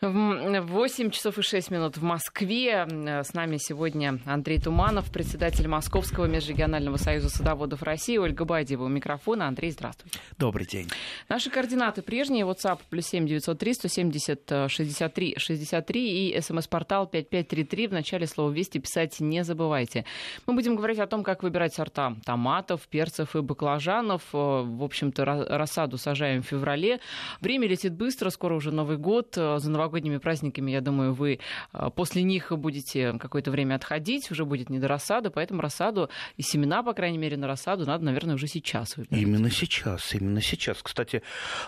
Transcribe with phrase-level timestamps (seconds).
[0.00, 2.86] 8 часов и 6 минут в Москве.
[2.88, 9.48] С нами сегодня Андрей Туманов, председатель Московского межрегионального союза садоводов России, Ольга Бадьева у микрофона.
[9.48, 10.20] Андрей, здравствуйте.
[10.38, 10.86] Добрый день.
[11.28, 12.44] Наши координаты прежние.
[12.44, 17.88] WhatsApp плюс 7 903 170 63 63 и смс-портал 5533.
[17.88, 20.04] В начале слова «Вести» писать не забывайте.
[20.46, 24.22] Мы будем говорить о том, как выбирать сорта томатов, перцев и баклажанов.
[24.32, 27.00] В общем-то, рассаду сажаем в феврале.
[27.40, 29.34] Время летит быстро, скоро уже Новый год.
[29.34, 31.40] За новогодний новогодними праздниками, я думаю, вы
[31.72, 36.42] а, после них будете какое-то время отходить, уже будет не до рассады, поэтому рассаду и
[36.42, 39.22] семена, по крайней мере, на рассаду надо, наверное, уже сейчас выбирать.
[39.22, 40.82] Именно сейчас, именно сейчас.
[40.82, 41.22] Кстати,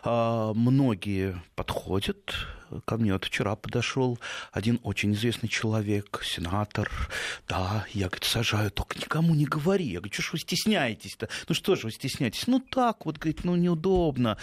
[0.05, 2.35] а, многие подходят
[2.85, 4.19] ко мне вот вчера подошел
[4.53, 6.91] один очень известный человек, сенатор.
[7.49, 9.87] Да, я, говорит, сажаю, только никому не говори.
[9.87, 11.29] Я говорю, что ж вы стесняетесь-то?
[11.49, 12.47] Ну что же вы стесняетесь?
[12.47, 14.39] Ну так вот, говорит, ну неудобно.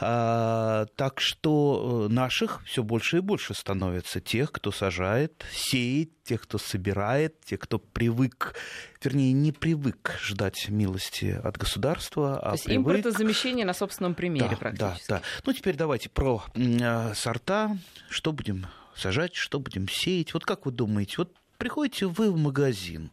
[0.00, 6.42] А, так что э, наших все больше и больше становится тех, кто сажает, сеет, тех,
[6.42, 8.54] кто собирает, тех, кто привык,
[9.02, 12.96] вернее, не привык ждать милости от государства, а То есть привык...
[12.96, 15.08] импортозамещение на собственном примере да, практически.
[15.08, 15.22] Да, да.
[15.44, 17.61] Ну, теперь давайте про э, сорта,
[18.08, 20.34] что будем сажать, что будем сеять.
[20.34, 23.10] Вот как вы думаете, вот приходите вы в магазин,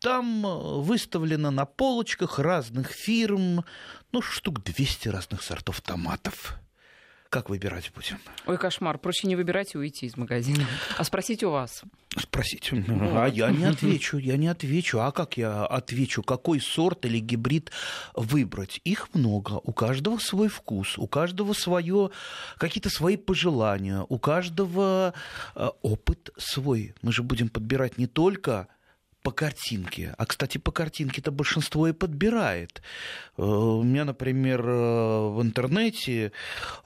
[0.00, 3.64] там э, выставлено на полочках разных фирм,
[4.12, 6.58] ну, штук 200 разных сортов томатов.
[7.30, 8.18] Как выбирать будем?
[8.46, 8.98] Ой, кошмар.
[8.98, 10.66] Проще не выбирать и уйти из магазина.
[10.98, 11.84] А спросить у вас.
[12.18, 12.72] Спросить.
[12.72, 14.98] А я не отвечу, я не отвечу.
[14.98, 17.70] А как я отвечу, какой сорт или гибрид
[18.14, 18.80] выбрать?
[18.82, 19.60] Их много.
[19.62, 22.10] У каждого свой вкус, у каждого свое,
[22.58, 25.14] какие-то свои пожелания, у каждого
[25.54, 26.94] э, опыт свой.
[27.02, 28.66] Мы же будем подбирать не только
[29.22, 30.14] по картинке.
[30.16, 32.82] А, кстати, по картинке-то большинство и подбирает.
[33.36, 36.32] Э, у меня, например, э, в интернете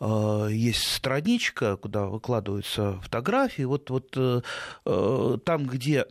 [0.00, 3.62] э, есть страничка, куда выкладываются фотографии.
[3.62, 4.10] Вот, вот
[5.44, 6.06] там, где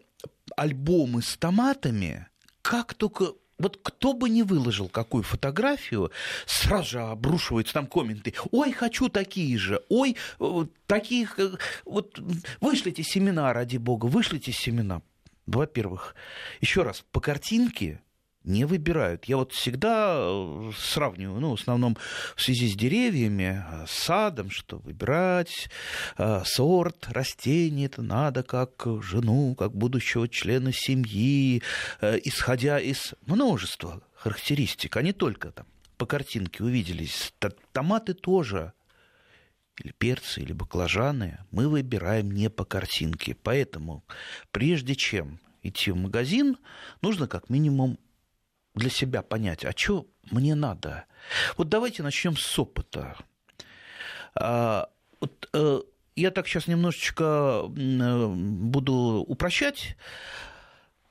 [0.56, 2.28] альбомы с томатами,
[2.62, 6.12] как только вот кто бы не выложил какую фотографию,
[6.45, 8.33] сразу же обрушиваются там комменты.
[8.52, 9.82] Ой, хочу такие же.
[9.89, 10.17] Ой,
[10.86, 11.39] таких...
[11.86, 12.20] Вот
[12.60, 15.02] вышлите семена, ради бога, вышлите семена.
[15.45, 16.15] Во-первых,
[16.61, 18.02] еще раз, по картинке
[18.43, 19.26] не выбирают.
[19.26, 21.98] Я вот всегда э, сравниваю, ну, в основном
[22.36, 25.70] в связи с деревьями, э, с садом, что выбирать
[26.17, 31.64] э, сорт растений, это надо как жену, как будущего члена семьи,
[32.02, 35.65] э, исходя из множества характеристик, а не только там
[35.98, 37.33] по картинке увиделись.
[37.71, 38.73] Томаты тоже
[39.78, 43.36] или перцы, или баклажаны, мы выбираем не по картинке.
[43.36, 44.04] Поэтому
[44.52, 46.58] прежде чем идти в магазин,
[47.02, 47.98] нужно как минимум
[48.76, 51.06] для себя понять, а что мне надо.
[51.58, 53.17] Вот давайте начнем с опыта.
[54.36, 54.89] А,
[55.20, 55.82] вот, э,
[56.16, 59.95] я так сейчас немножечко э, буду упрощать.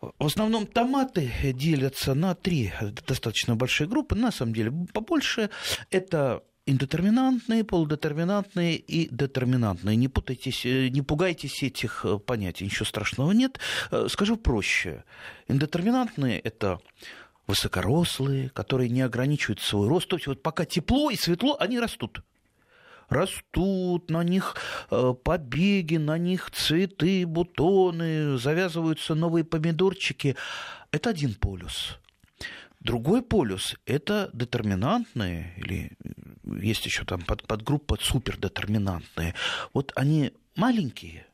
[0.00, 2.72] В основном томаты делятся на три
[3.06, 5.50] достаточно большие группы, на самом деле побольше.
[5.90, 9.96] Это индетерминантные, полудетерминантные и детерминантные.
[9.96, 13.58] Не путайтесь, э, не пугайтесь этих э, понятий, ничего страшного нет.
[13.90, 15.04] Э, скажу проще.
[15.48, 16.80] Индетерминантные– это
[17.46, 20.08] высокорослые, которые не ограничивают свой рост.
[20.08, 22.22] То есть вот пока тепло и светло, они растут.
[23.08, 24.56] Растут, на них
[24.88, 30.34] побеги, на них цветы, бутоны, завязываются новые помидорчики.
[30.92, 31.98] Это один полюс.
[32.82, 35.92] Другой полюс– это детерминантные, или
[36.60, 39.34] есть еще там под, подгруппа супердетерминантные.
[39.72, 41.24] Вот они маленькие,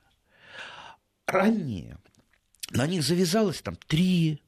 [1.27, 1.97] ранние,
[2.71, 4.43] на них завязалось там три,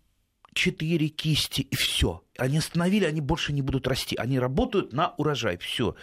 [0.52, 2.22] четыре кисти, и все.
[2.36, 4.14] Они остановили, они больше не будут расти.
[4.16, 5.96] Они работают на урожай, все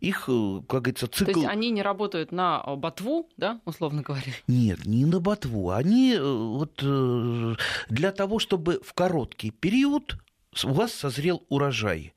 [0.00, 1.32] их, э, как говорится, цикл...
[1.32, 4.32] То есть они не работают на ботву, да, условно говоря?
[4.46, 5.70] Нет, не на ботву.
[5.70, 7.54] Они э, вот э,
[7.90, 10.16] для того, чтобы в короткий период
[10.64, 12.14] у вас созрел урожай.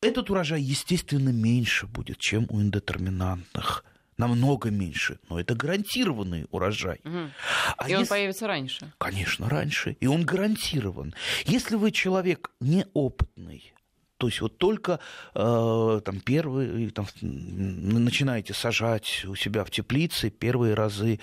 [0.00, 3.84] Этот урожай, естественно, меньше будет, чем у индетерминантных
[4.18, 7.00] намного меньше, но это гарантированный урожай.
[7.04, 7.30] Угу.
[7.76, 8.02] А и если...
[8.02, 8.92] он появится раньше?
[8.98, 9.96] Конечно, раньше.
[10.00, 11.14] И он гарантирован.
[11.44, 13.74] Если вы человек неопытный,
[14.18, 14.98] то есть вот только
[15.34, 21.20] э, там первые, там, начинаете сажать у себя в теплице первые разы,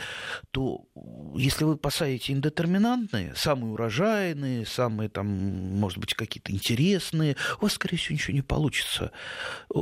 [0.51, 0.85] то
[1.35, 7.97] если вы посадите индетерминантные, самые урожайные, самые там, может быть, какие-то интересные, у вас, скорее
[7.97, 9.11] всего, ничего не получится.
[9.73, 9.79] Э,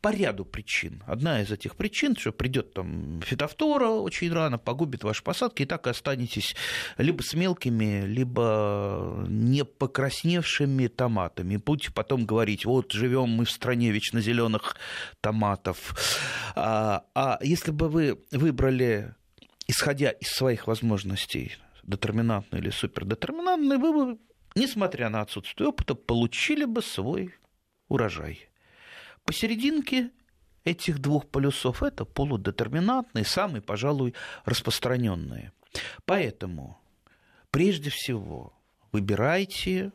[0.00, 1.02] по ряду причин.
[1.06, 5.86] Одна из этих причин, что придет там фитофтора очень рано, погубит ваши посадки, и так
[5.86, 6.54] и останетесь
[6.98, 11.56] либо с мелкими, либо не покрасневшими томатами.
[11.56, 14.76] Будете потом говорить, говорить, вот живем мы в стране вечно зеленых
[15.20, 15.94] томатов.
[16.54, 19.14] А, а если бы вы выбрали,
[19.66, 24.18] исходя из своих возможностей, детерминантный или супердетерминантный, вы бы,
[24.54, 27.34] несмотря на отсутствие опыта, получили бы свой
[27.88, 28.48] урожай.
[29.24, 30.10] Посерединке
[30.64, 34.14] этих двух полюсов это полудетерминантные, самые, пожалуй,
[34.44, 35.52] распространенные.
[36.04, 36.78] Поэтому
[37.50, 38.52] прежде всего
[38.92, 39.92] выбирайте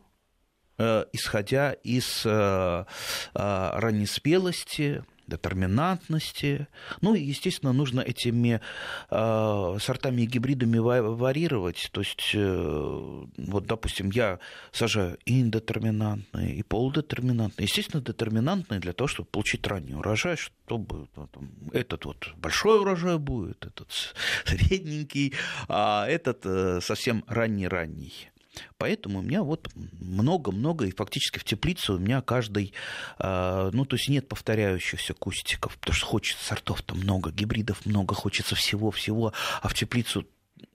[0.77, 6.67] исходя из э, э, раннеспелости, детерминантности.
[7.01, 8.61] Ну естественно, нужно этими
[9.09, 11.89] э, сортами и гибридами варьировать.
[11.91, 14.39] То есть, э, вот, допустим, я
[14.71, 17.65] сажаю и индетерминантные, и полудетерминантные.
[17.65, 21.29] Естественно, детерминантные для того, чтобы получить ранний урожай, чтобы ну,
[21.73, 23.91] этот вот большой урожай будет, этот
[24.45, 25.33] средненький,
[25.67, 28.29] а этот э, совсем ранний-ранний.
[28.77, 29.69] Поэтому у меня вот
[29.99, 32.73] много-много, и фактически в теплице у меня каждый,
[33.17, 38.55] а, ну, то есть нет повторяющихся кустиков, потому что хочется сортов-то много, гибридов много, хочется
[38.55, 40.25] всего-всего, а в теплицу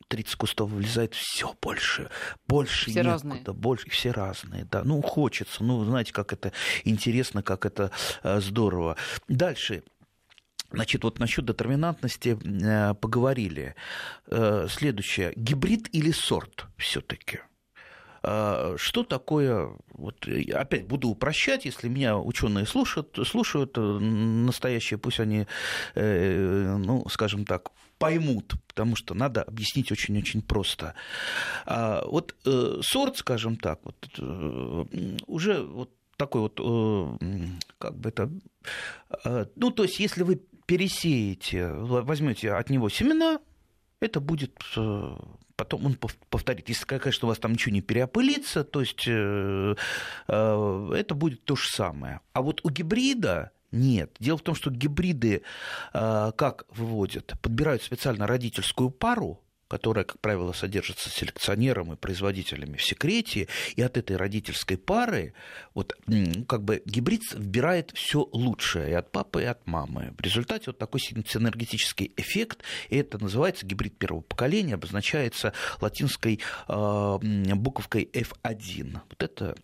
[0.08, 2.10] 30 кустов влезает все больше,
[2.46, 3.42] больше все некуда, разные.
[3.54, 6.52] больше, все разные, да, ну, хочется, ну, знаете, как это
[6.84, 7.90] интересно, как это
[8.22, 8.96] а, здорово.
[9.28, 9.82] Дальше,
[10.72, 13.74] Значит, вот насчет детерминантности э, поговорили.
[14.26, 15.34] Э, следующее.
[15.36, 17.40] Гибрид или сорт все-таки?
[18.22, 25.20] А, что такое, вот, опять буду упрощать, если меня ученые слушают, слушают э, настоящие, пусть
[25.20, 25.46] они,
[25.94, 30.94] э, ну, скажем так, поймут, потому что надо объяснить очень-очень просто.
[31.66, 33.96] А, вот э, сорт, скажем так, вот,
[35.26, 37.18] уже вот такой вот,
[37.78, 38.30] как бы это,
[39.56, 43.40] ну, то есть, если вы пересеете, возьмете от него семена,
[43.98, 44.58] это будет
[45.62, 45.96] потом он
[46.28, 46.68] повторит.
[46.68, 49.74] Если, конечно, у вас там ничего не переопылится, то есть э,
[50.28, 52.20] э, это будет то же самое.
[52.32, 54.16] А вот у гибрида нет.
[54.18, 55.42] Дело в том, что гибриды
[55.94, 57.34] э, как выводят?
[57.40, 59.40] Подбирают специально родительскую пару,
[59.72, 65.32] которая, как правило, содержится селекционером и производителями в секрете, и от этой родительской пары
[65.72, 65.96] вот,
[66.46, 70.12] как бы гибрид вбирает все лучшее и от папы, и от мамы.
[70.18, 77.18] В результате вот такой синергетический эффект, и это называется гибрид первого поколения, обозначается латинской э,
[77.54, 79.00] буковкой F1.
[79.08, 79.56] Вот это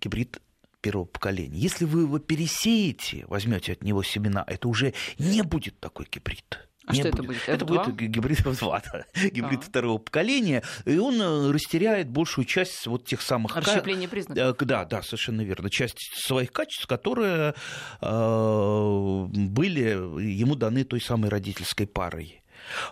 [0.00, 0.40] гибрид
[0.80, 1.58] первого поколения.
[1.58, 6.68] Если вы его пересеете, возьмете от него семена, это уже не будет такой гибрид.
[6.86, 7.42] А что это будет?
[7.46, 7.52] F2?
[7.52, 9.04] Это будет гибрид F2, да.
[9.28, 9.62] гибрид а.
[9.62, 13.56] второго поколения, и он э, растеряет большую часть вот тех самых...
[13.56, 14.60] Расщепление признаков.
[14.60, 15.70] Э, да, да, совершенно верно.
[15.70, 17.54] Часть своих качеств, которые
[18.00, 22.42] э, были ему даны той самой родительской парой.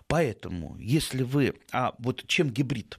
[0.06, 1.54] Поэтому, если вы...
[1.72, 2.98] А вот чем гибрид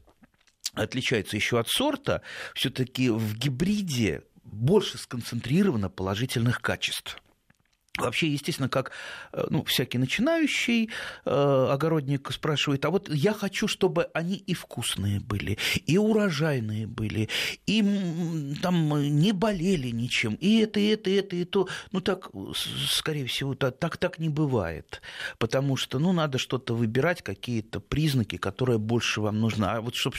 [0.74, 2.22] отличается еще от сорта,
[2.54, 7.22] все-таки в гибриде больше сконцентрировано положительных качеств.
[7.98, 8.92] Вообще, естественно, как
[9.34, 10.90] э, ну, всякий начинающий
[11.26, 17.28] э, огородник спрашивает, а вот я хочу, чтобы они и вкусные были, и урожайные были,
[17.66, 17.84] и
[18.62, 18.90] там
[19.20, 21.68] не болели ничем, и это, и это, и это, и то.
[21.92, 22.30] Ну, так,
[22.88, 25.02] скорее всего, так, так, так не бывает,
[25.38, 29.66] потому что, ну, надо что-то выбирать, какие-то признаки, которые больше вам нужны.
[29.66, 30.16] А вот чтобы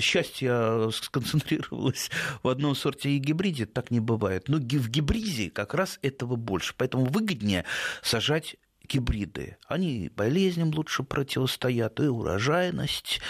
[0.00, 2.12] счастье сконцентрировалось
[2.44, 4.48] в одном сорте и гибриде, так не бывает.
[4.48, 6.74] Но в гибриде как раз этого больше.
[6.76, 7.64] Поэтому выгоднее
[8.02, 8.56] сажать
[8.88, 9.56] гибриды.
[9.66, 13.20] Они болезням лучше противостоят, и урожайность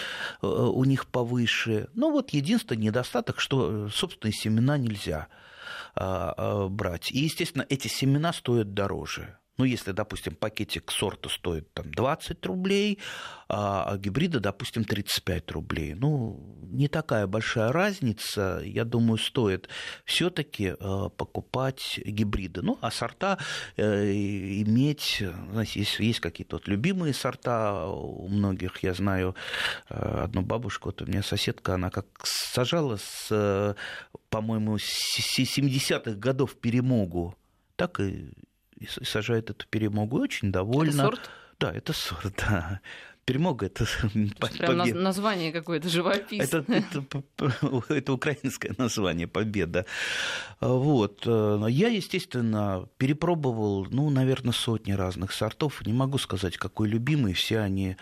[0.41, 1.89] э, у них повыше.
[1.93, 5.27] Но вот единственный недостаток, что э, собственные семена нельзя
[5.95, 7.11] а, а, брать.
[7.11, 9.38] И, естественно, эти семена стоят дороже.
[9.59, 12.97] Ну, если, допустим, пакетик сорта стоит там, 20 рублей,
[13.49, 15.95] а гибрида, допустим, 35 рублей.
[15.95, 16.39] Ну,
[16.71, 18.61] не такая большая разница.
[18.63, 19.67] Я думаю, стоит
[20.05, 22.61] все-таки э, покупать гибриды.
[22.61, 23.37] Ну, а сорта
[23.75, 28.81] э, иметь, знаете, есть, есть какие-то вот любимые сорта у многих.
[28.81, 29.35] Я знаю
[29.89, 33.75] э, одну бабушку, вот у меня соседка, она как сажала с,
[34.29, 37.35] по-моему, с 70-х годов перемогу,
[37.75, 38.31] так и
[38.79, 40.19] и сажает эту перемогу.
[40.19, 40.91] Очень довольна.
[40.91, 41.29] Это сорт?
[41.59, 42.79] Да, это сорт, да.
[43.29, 44.99] Перемога это Прям победа.
[44.99, 46.63] название какое-то живописное.
[46.63, 49.85] Это, это, это украинское название победа.
[50.59, 51.27] Вот.
[51.27, 55.85] Я, естественно, перепробовал, ну, наверное, сотни разных сортов.
[55.85, 57.33] Не могу сказать, какой любимый.
[57.33, 57.97] Все они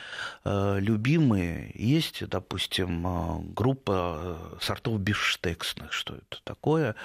[0.45, 1.71] э, любимые.
[1.75, 5.91] Есть, допустим, э, группа сортов бифштексных.
[5.91, 6.95] Что это такое?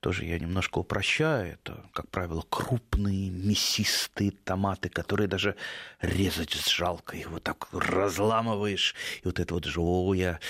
[0.00, 1.54] Тоже я немножко упрощаю.
[1.54, 5.54] Это, как правило, крупные мясистые томаты, которые даже
[6.00, 7.16] резать жалко.
[7.16, 10.40] Их вот так разламываешь, и вот это вот живое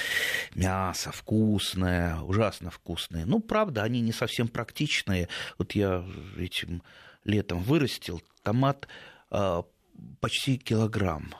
[0.54, 3.26] мясо вкусное, ужасно вкусное.
[3.26, 5.28] Ну, правда, они не совсем практичные.
[5.58, 6.04] Вот я
[6.36, 6.82] этим
[7.24, 8.88] летом вырастил томат
[9.30, 9.62] э,
[10.20, 11.34] почти килограмм.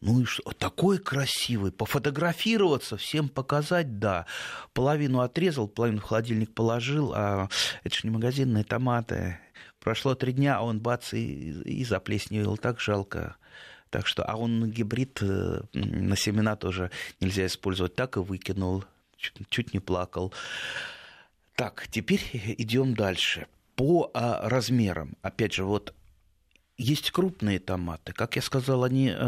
[0.00, 0.44] Ну и что?
[0.52, 1.72] Такой красивый.
[1.72, 4.26] Пофотографироваться, всем показать, да.
[4.72, 7.48] Половину отрезал, половину в холодильник положил, а
[7.82, 9.40] это же не магазинные томаты.
[9.80, 12.56] Прошло три дня, а он бац и, и заплесневел.
[12.56, 13.36] Так жалко.
[13.90, 16.90] Так что, а он гибрид э, на семена тоже
[17.20, 17.94] нельзя использовать.
[17.94, 18.84] Так и выкинул.
[19.16, 20.32] Чуть, чуть не плакал.
[21.54, 22.22] Так, теперь
[22.58, 23.46] идем дальше.
[23.74, 25.16] По а, размерам.
[25.22, 25.94] Опять же, вот
[26.78, 28.12] есть крупные томаты.
[28.12, 29.26] Как я сказал, они э,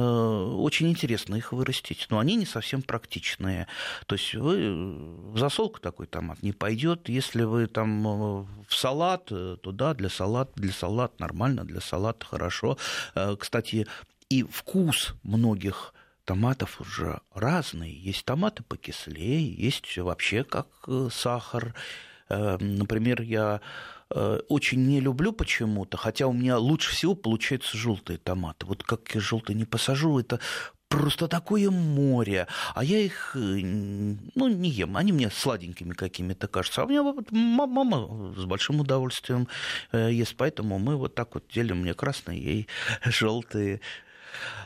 [0.56, 3.66] очень интересно их вырастить, но они не совсем практичные.
[4.06, 7.08] То есть вы в засолку такой томат не пойдет.
[7.08, 11.80] Если вы там э, в салат, э, то да, для салата, для салата нормально, для
[11.80, 12.78] салата хорошо.
[13.16, 13.88] Э, кстати,
[14.30, 15.92] и вкус многих
[16.24, 17.90] томатов уже разный.
[17.92, 21.74] Есть томаты покислее, есть вообще как э, сахар.
[22.28, 23.60] Например, я
[24.12, 28.66] Э, очень не люблю почему-то, хотя у меня лучше всего получаются желтые томаты.
[28.66, 30.40] Вот как я желтые не посажу, это
[30.88, 32.48] просто такое море.
[32.74, 34.96] А я их, э, ну, не ем.
[34.96, 36.82] Они мне сладенькими какими-то кажутся.
[36.82, 39.46] А у меня вот мама с большим удовольствием
[39.92, 40.34] э, ест.
[40.36, 41.82] Поэтому мы вот так вот делим.
[41.82, 42.68] Мне красные, ей
[43.04, 43.80] желтые.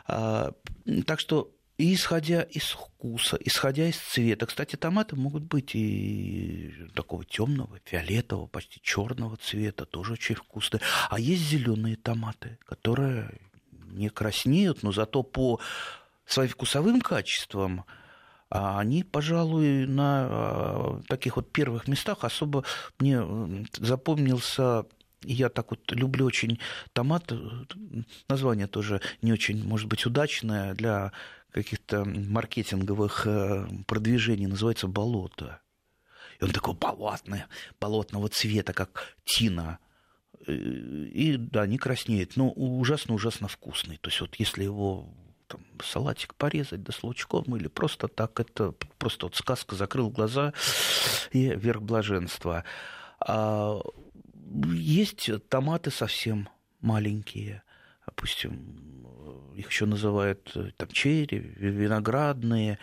[0.06, 0.52] А,
[1.06, 4.47] так что исходя из вкуса, исходя из цвета.
[4.47, 10.80] Кстати, томаты могут быть и такого темного, фиолетового, почти черного цвета, тоже очень вкусные.
[11.11, 13.40] А есть зеленые томаты, которые
[13.92, 15.61] не краснеют, но зато по
[16.26, 17.85] своим вкусовым качествам
[18.50, 22.62] а они, пожалуй, на а, таких вот первых местах особо
[23.00, 23.21] мне
[23.80, 24.85] запомнился
[25.26, 26.59] я так вот люблю очень
[26.93, 27.33] томат.
[28.28, 31.12] Название тоже не очень, может быть, удачное для
[31.50, 35.61] каких-то маркетинговых э, продвижений называется «Болото».
[36.40, 37.45] И он такой болотный,
[37.81, 39.78] болотного цвета, как тина.
[40.47, 43.99] Э, и да, не краснеет, но ужасно-ужасно вкусный.
[43.99, 45.14] То есть вот если его
[45.47, 50.52] там, салатик порезать да с лучком или просто так, это просто вот сказка, закрыл глаза
[51.31, 52.64] и верх блаженства.
[53.21, 53.81] А
[54.73, 56.49] есть томаты совсем
[56.81, 57.63] маленькие,
[58.07, 59.05] допустим,
[59.55, 62.79] их еще называют э, там черри, виноградные,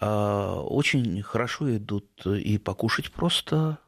[0.00, 3.78] а, очень хорошо идут и покушать просто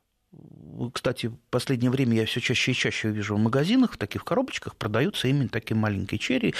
[0.92, 4.76] кстати, в последнее время я все чаще и чаще вижу в магазинах, в таких коробочках
[4.76, 6.54] продаются именно такие маленькие черри.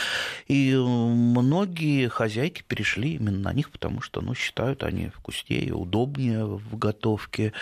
[0.48, 6.76] И многие хозяйки перешли именно на них, потому что ну, считают они вкуснее, удобнее в
[6.76, 7.52] готовке.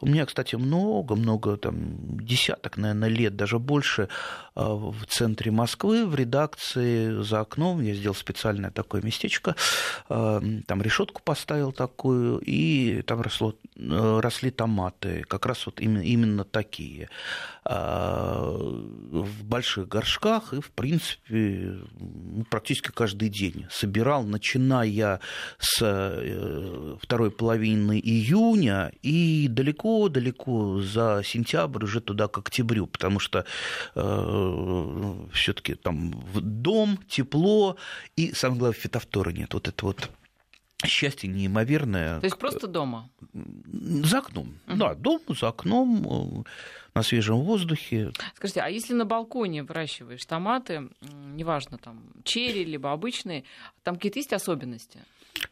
[0.00, 1.76] У меня, кстати, много-много, там,
[2.18, 4.08] десяток, наверное, лет, даже больше
[4.54, 7.80] а, в центре Москвы, в редакции за окном.
[7.80, 9.56] Я сделал специальное такое местечко.
[10.08, 15.24] А, там решетку поставил такую, и там росло, э, росли томаты.
[15.28, 17.08] Как раз вот именно, именно такие.
[17.64, 25.20] А, в больших горшках и, в принципе, ну, практически каждый день собирал, начиная
[25.58, 33.44] с э, второй половины июня и далеко-далеко за сентябрь, уже туда к октябрю, потому что
[33.94, 37.76] э, все-таки там дом, тепло
[38.16, 39.52] и, самое главное, фитофтора нет.
[39.54, 40.10] Вот это вот
[40.86, 42.20] счастье неимоверное.
[42.20, 43.10] То есть просто дома?
[43.32, 44.54] За окном.
[44.66, 44.76] Uh-huh.
[44.76, 46.44] Да, дом за окном, э,
[46.94, 48.12] на свежем воздухе.
[48.36, 53.44] Скажите, а если на балконе выращиваешь томаты, неважно, там, черри, либо обычные,
[53.82, 55.00] там какие-то есть особенности?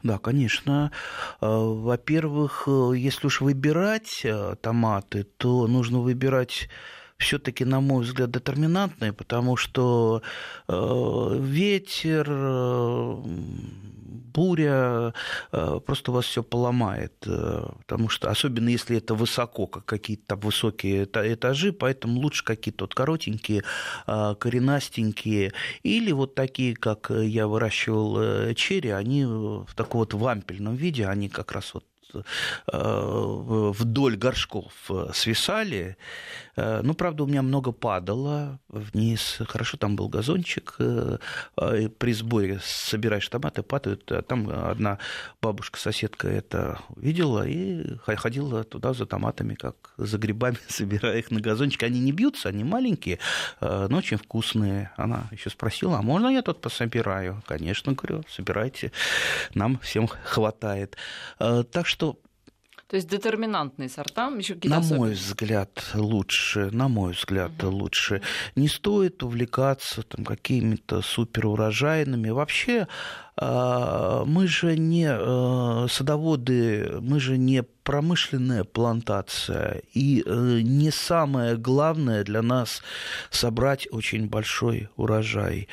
[0.01, 0.91] Да, конечно.
[1.41, 4.25] Э, во-первых, э, если уж выбирать
[4.61, 6.69] томаты, то нужно выбирать
[7.17, 10.21] все-таки, на мой взгляд, детерминантные, потому что
[10.67, 12.27] ветер,
[14.37, 15.13] буря
[15.51, 20.39] э, просто вас все поломает, э, потому что, особенно если это высоко, как какие-то там
[20.39, 23.63] высокие этажи, поэтому лучше какие-то вот коротенькие,
[24.07, 31.07] э, коренастенькие, или вот такие, как я выращивал черри, они в таком вот вампельном виде,
[31.07, 31.86] они как раз вот
[32.67, 34.73] вдоль горшков
[35.13, 35.97] свисали,
[36.57, 39.39] Э, ну, правда, у меня много падало вниз.
[39.47, 40.75] Хорошо, там был газончик.
[40.79, 41.17] Э,
[41.61, 44.11] э, при сборе собираешь томаты, падают.
[44.11, 44.97] А там одна
[45.41, 51.83] бабушка-соседка это видела и ходила туда за томатами, как за грибами, собирая их на газончик.
[51.83, 53.19] Они не бьются, они маленькие,
[53.61, 54.91] но очень вкусные.
[54.97, 57.43] Она еще спросила, а можно я тут пособираю?
[57.47, 58.91] Конечно, говорю, собирайте,
[59.53, 60.97] нам всем хватает.
[61.37, 62.06] Так что
[62.87, 66.69] То есть детерминантные сорта еще какие-то На мой взгляд, лучше.
[66.71, 67.75] На мой взгляд, угу.
[67.75, 68.21] лучше.
[68.55, 72.29] Не стоит увлекаться там, какими-то суперурожайными.
[72.29, 72.87] Вообще,
[73.35, 79.81] а, мы же не э, садоводы, мы же не промышленная плантация.
[79.93, 82.81] И э, не самое главное для нас
[83.29, 85.67] собрать очень большой урожай.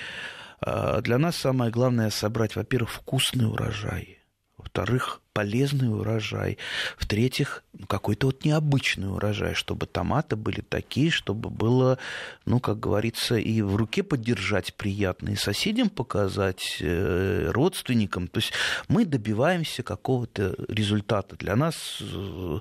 [0.61, 4.19] А, для нас самое главное собрать, во-первых, вкусный урожай,
[4.65, 6.59] во-вторых, полезный урожай.
[6.97, 11.99] В-третьих, ну, какой-то вот необычный урожай, чтобы томаты были такие, чтобы было,
[12.47, 18.29] ну, как говорится, и в руке поддержать приятно, и соседям показать, э, родственникам.
[18.29, 18.53] То есть
[18.89, 21.37] мы добиваемся какого-то результата.
[21.37, 22.61] Для нас э,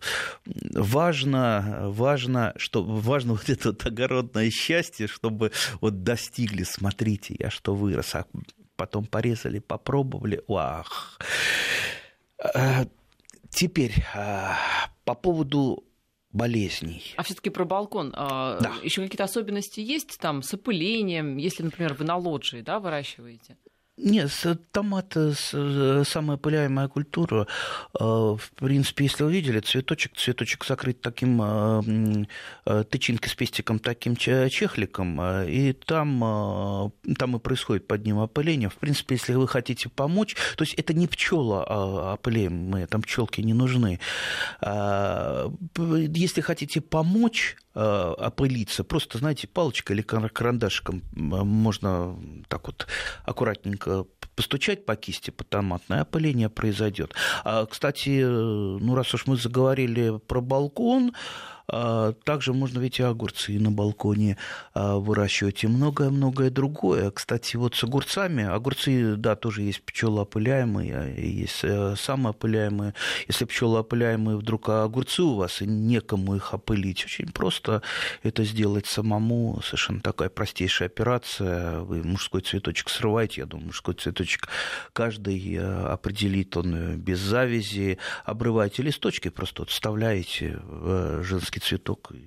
[0.73, 7.75] важно, важно, что, важно вот это вот огородное счастье, чтобы вот достигли, смотрите, я что
[7.75, 8.25] вырос, а
[8.75, 11.19] потом порезали, попробовали, ах.
[12.55, 12.85] Э,
[13.49, 14.51] теперь э,
[15.05, 15.83] по поводу
[16.31, 17.13] болезней.
[17.15, 18.13] А все-таки про балкон.
[18.15, 18.73] А, да.
[18.83, 23.57] Еще какие-то особенности есть там с опылением, если, например, вы на лоджии да, выращиваете?
[23.95, 24.31] Нет,
[24.71, 27.45] томат э, самая пыляемая культура.
[27.93, 31.39] Э, в принципе, если вы видели, цветочек, цветочек закрыт таким
[32.65, 38.69] э, тычинкой с пестиком, таким чехликом, и там, там и происходит под ним опыление.
[38.69, 43.41] В принципе, если вы хотите помочь, то есть это не пчела а опыляемые, там пчелки
[43.41, 43.99] не нужны.
[44.59, 52.15] Если хотите помочь опылиться, просто, знаете, палочкой или карандашиком можно
[52.47, 52.87] так вот
[53.25, 57.13] аккуратненько постучать по кисти по томатной, опыление произойдет.
[57.43, 61.13] А, кстати, ну раз уж мы заговорили про балкон,
[61.67, 64.37] также можно ведь и огурцы на балконе
[64.73, 67.11] а, выращивать и многое-многое другое.
[67.11, 72.93] Кстати, вот с огурцами, огурцы, да, тоже есть пчелоопыляемые, а, есть э, самоопыляемые.
[73.27, 77.81] Если пчелоопыляемые вдруг огурцы у вас, и некому их опылить, очень просто
[78.23, 79.61] это сделать самому.
[79.63, 81.79] Совершенно такая простейшая операция.
[81.79, 84.49] Вы мужской цветочек срываете, я думаю, мужской цветочек
[84.93, 87.97] каждый э, определит, он э, без завязи.
[88.25, 92.23] Обрываете листочки, просто вот вставляете в женский женский цветок, и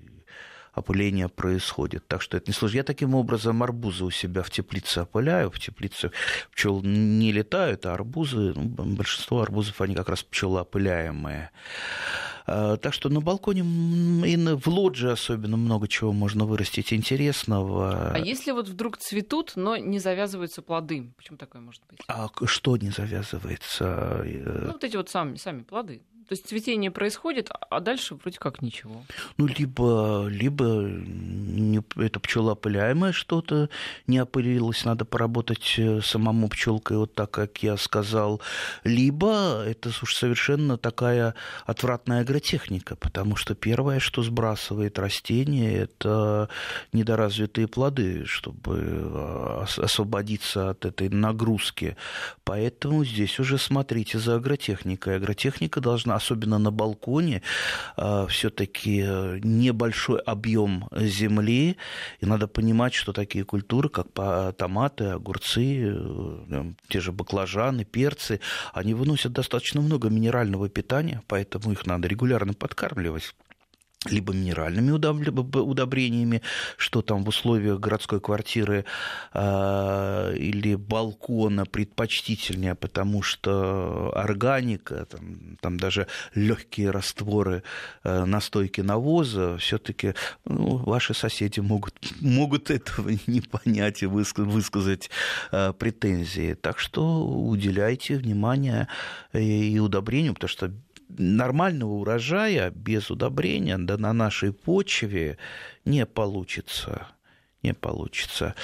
[0.73, 2.07] опыление происходит.
[2.07, 2.77] Так что это не сложно.
[2.77, 5.51] Я таким образом арбузы у себя в теплице опыляю.
[5.51, 6.11] В теплице
[6.53, 11.51] пчел не летают, а арбузы, ну, большинство арбузов, они как раз пчелоопыляемые.
[12.47, 18.13] А, так что на балконе и в лоджии особенно много чего можно вырастить интересного.
[18.13, 22.01] А если вот вдруг цветут, но не завязываются плоды, почему такое может быть?
[22.07, 24.23] А что не завязывается?
[24.25, 26.03] Ну, вот эти вот сами, сами плоды.
[26.29, 29.05] То есть цветение происходит, а дальше вроде как ничего.
[29.37, 33.69] Ну, либо, либо не, это пчелоопыляемое что-то
[34.09, 38.41] не опылилось, надо поработать э, самому пчелкой, вот так, как я сказал.
[38.83, 41.35] Либо это уж совершенно такая
[41.65, 46.49] отвратная агротехника, потому что первое, что сбрасывает растение, это
[46.93, 51.97] недоразвитые плоды, чтобы э, освободиться от этой нагрузки.
[52.43, 55.17] Поэтому здесь уже смотрите за агротехникой.
[55.17, 57.43] Агротехника должна особенно на балконе,
[57.97, 61.77] а, все-таки э, небольшой объем земли,
[62.21, 64.09] и надо понимать, что такие культуры, как
[64.57, 68.41] томаты, огурцы, э, те же баклажаны, перцы,
[68.73, 73.35] они выносят достаточно много минерального питания, поэтому их надо регулярно подкармливать
[74.05, 76.43] либо минеральными удобрениями,
[76.77, 78.85] что там в условиях городской квартиры
[79.33, 87.63] э, или балкона предпочтительнее, потому что органика, там, там даже легкие растворы
[88.05, 95.11] э, настойки навоза, все-таки ну, ваши соседи могут, могут этого не понять и высказать
[95.53, 96.55] э, претензии.
[96.55, 98.89] Так что уделяйте внимание
[99.33, 100.73] и удобрению, потому что
[101.09, 105.39] нормального урожая без удобрения да, на нашей почве
[105.85, 107.09] не получится.
[107.63, 108.55] Не получится.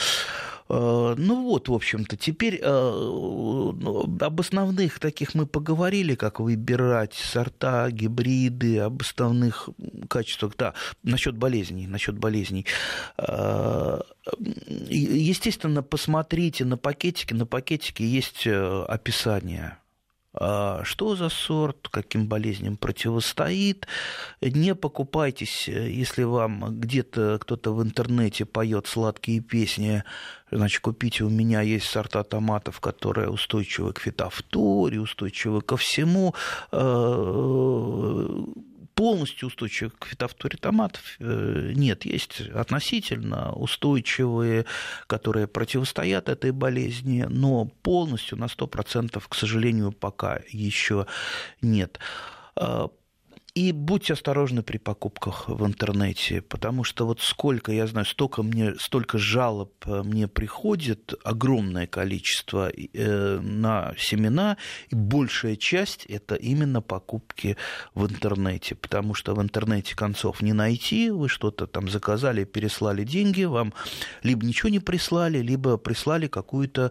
[0.73, 7.15] Э, ну вот, в общем-то, теперь э, ну, об основных таких мы поговорили, как выбирать
[7.15, 9.69] сорта, гибриды, об основных
[10.09, 10.55] качествах.
[10.57, 12.67] Да, насчет болезней, насчет болезней.
[13.19, 14.01] Э,
[14.89, 19.77] естественно, посмотрите на пакетики, на пакетике есть описание
[20.35, 23.87] что за сорт, каким болезням противостоит.
[24.41, 30.05] Не покупайтесь, если вам где-то кто-то в интернете поет сладкие песни,
[30.51, 36.35] значит, купите у меня есть сорта томатов, которые устойчивы к фитофторе, устойчивы ко всему
[36.71, 38.45] а,
[38.95, 42.05] полностью устойчивых к фитофторе томатов э, нет.
[42.05, 44.67] Есть относительно устойчивые,
[45.07, 51.07] которые противостоят этой болезни, но полностью на 100%, к сожалению, пока еще
[51.61, 51.99] нет.
[53.55, 58.75] И будьте осторожны при покупках в интернете, потому что вот сколько, я знаю, столько, мне,
[58.77, 64.57] столько жалоб э, мне приходит, огромное количество э, на семена,
[64.89, 67.59] и большая часть это именно покупки
[67.95, 73.45] в интернете, потому что в интернете концов не найти, вы что-то там заказали, переслали деньги,
[73.45, 73.75] вам
[74.23, 76.91] либо ничего не прислали, либо прислали какую-то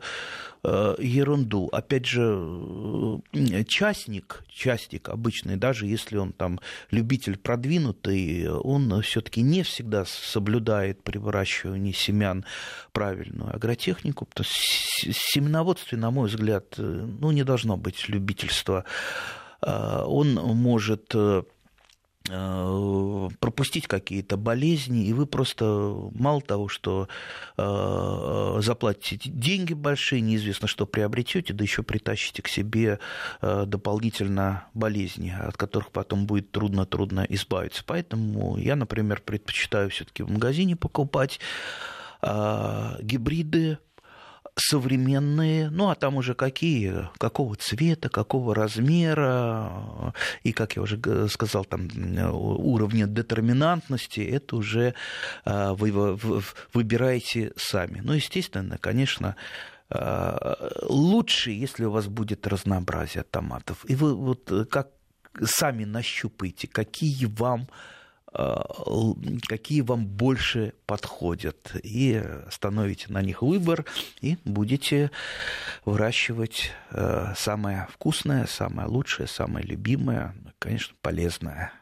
[0.63, 1.69] ерунду.
[1.71, 6.59] Опять же, э, частник, частник обычный, даже если он там
[6.91, 12.45] любитель продвинутый, он все-таки не всегда соблюдает при выращивании семян
[12.91, 14.25] правильную агротехнику.
[14.25, 18.85] Потому что семеноводстве, на мой взгляд, э, ну, не должно быть любительства.
[19.63, 21.43] Он может Э,
[22.23, 25.65] пропустить какие-то болезни, и вы просто
[26.13, 27.07] мало того, что
[27.57, 32.99] э, заплатите деньги большие, неизвестно, что приобретете, да еще притащите к себе
[33.41, 37.83] э, дополнительно болезни, от которых потом будет трудно-трудно избавиться.
[37.85, 41.39] Поэтому я, например, предпочитаю все-таки в магазине покупать
[43.01, 43.79] гибриды
[44.55, 51.65] современные, ну а там уже какие, какого цвета, какого размера, и, как я уже сказал,
[51.65, 51.87] там
[52.31, 54.93] уровня детерминантности, это уже
[55.45, 56.17] а, вы
[56.73, 58.01] выбираете сами.
[58.03, 59.35] Ну, естественно, конечно,
[59.89, 63.85] а, лучше, если у вас будет разнообразие томатов.
[63.87, 64.89] И вы вот как
[65.43, 68.00] сами нащупаете, какие вам Э,
[68.33, 73.85] какие вам больше подходят, и становите на них выбор,
[74.21, 75.11] и будете
[75.85, 81.73] выращивать э, самое вкусное, самое лучшее, самое любимое, конечно, полезное.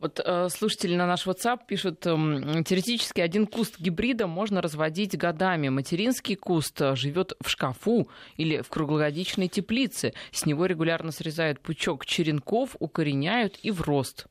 [0.00, 5.68] Вот э, слушатели на наш WhatsApp пишут, э, теоретически один куст гибрида можно разводить годами.
[5.68, 10.12] Материнский куст живет в шкафу или в круглогодичной теплице.
[10.32, 14.26] С него регулярно срезают пучок черенков, укореняют и в рост.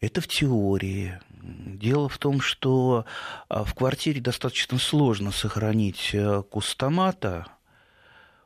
[0.00, 1.18] Это в теории.
[1.42, 3.04] Дело в том, что
[3.48, 7.46] а, в квартире достаточно сложно сохранить э, куст томата,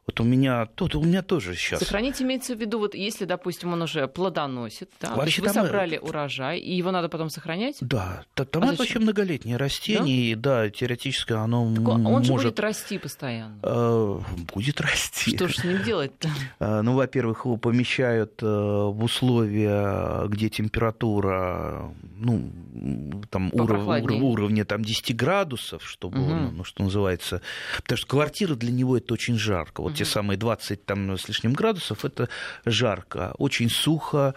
[0.04, 1.78] вот у меня тут у меня тоже сейчас.
[1.78, 5.64] Сохранить имеется в виду, вот если, допустим, он уже плодоносит, да, Вообще, вы там...
[5.64, 7.76] собрали урожай, и его надо потом сохранять?
[7.80, 10.64] Да, томат а вообще многолетнее растение, да?
[10.64, 12.26] и да, теоретически оно так он может...
[12.26, 13.60] же будет расти постоянно.
[13.62, 14.18] Э,
[14.52, 15.36] будет расти.
[15.36, 16.28] Что ж с ним делать-то?
[16.58, 22.50] Э, ну, во-первых, его помещают э, в условия, где температура, ну,
[23.30, 23.86] там уров...
[23.86, 26.32] уровня там 10 градусов, чтобы угу.
[26.32, 27.40] он, ну, что называется,
[27.76, 31.52] потому что квартира для него это очень жарко вот те самые 20 там, с лишним
[31.52, 32.28] градусов, это
[32.64, 34.34] жарко, очень сухо,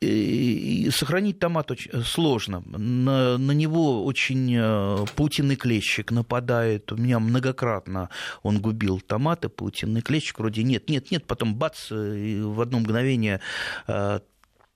[0.00, 2.62] и сохранить томат очень сложно.
[2.66, 6.92] На, на него очень э, паутинный клещик нападает.
[6.92, 8.10] У меня многократно
[8.42, 13.40] он губил томаты, паутинный клещик вроде нет, нет, нет, потом бац, в одно мгновение
[13.86, 14.20] э,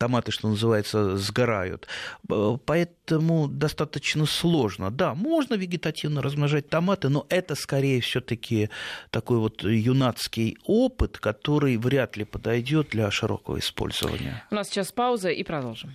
[0.01, 1.87] томаты, что называется, сгорают.
[2.65, 4.91] Поэтому достаточно сложно.
[4.91, 8.71] Да, можно вегетативно размножать томаты, но это скорее все-таки
[9.11, 14.43] такой вот юнацкий опыт, который вряд ли подойдет для широкого использования.
[14.51, 15.91] У нас сейчас пауза и продолжим.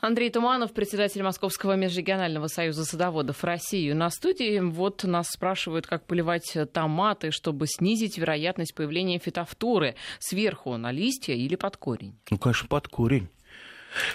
[0.00, 3.92] Андрей Туманов, председатель Московского межрегионального союза садоводов России.
[3.92, 10.92] На студии вот нас спрашивают, как поливать томаты, чтобы снизить вероятность появления фитофторы сверху на
[10.92, 12.16] листья или под корень.
[12.30, 13.28] Ну, конечно, под корень.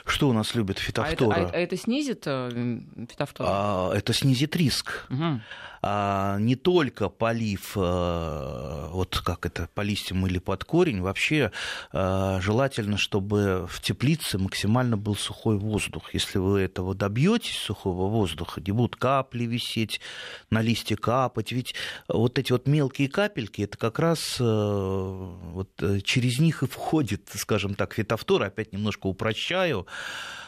[0.06, 1.36] Что у нас любит фитофтора?
[1.36, 3.50] А это, а, а это снизит э, фитофтору?
[3.52, 5.06] А, это снизит риск.
[5.10, 5.42] Угу
[5.86, 11.52] а не только полив, э, вот как это, по листьям или под корень, вообще
[11.92, 16.14] э, желательно, чтобы в теплице максимально был сухой воздух.
[16.14, 20.00] Если вы этого добьетесь, сухого воздуха, не будут капли висеть,
[20.50, 21.76] на листья капать, ведь
[22.08, 25.70] вот эти вот мелкие капельки, это как раз вот
[26.04, 29.73] через них и входит, скажем так, фитофтора, опять немножко упрощаю,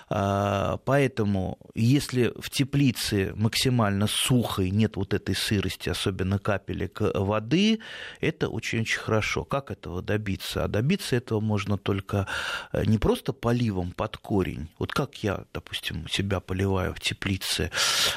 [0.07, 7.79] а, поэтому, если в теплице максимально сухо и нет вот этой сырости, особенно капелек воды,
[8.21, 9.43] это очень-очень хорошо.
[9.45, 10.63] Как этого добиться?
[10.63, 12.27] А добиться этого можно только
[12.71, 14.69] э, не просто поливом под корень.
[14.77, 17.71] Вот как я, допустим, себя поливаю в теплице,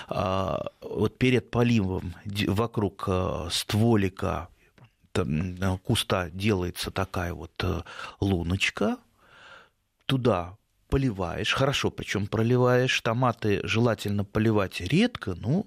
[0.08, 2.14] а, вот перед поливом
[2.48, 4.48] вокруг э, стволика
[5.14, 7.64] э, куста делается такая вот
[8.20, 8.98] луночка,
[10.04, 10.57] туда
[10.88, 13.00] поливаешь, хорошо, причем проливаешь.
[13.00, 15.66] Томаты желательно поливать редко, ну,